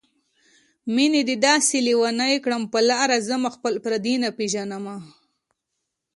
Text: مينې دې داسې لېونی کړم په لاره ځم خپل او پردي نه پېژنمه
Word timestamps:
مينې 0.93 1.21
دې 1.27 1.35
داسې 1.47 1.75
لېونی 1.87 2.35
کړم 2.43 2.63
په 2.73 2.79
لاره 2.89 3.17
ځم 3.27 3.43
خپل 3.55 3.73
او 3.77 3.81
پردي 3.85 4.15
نه 4.23 4.29
پېژنمه 4.37 4.95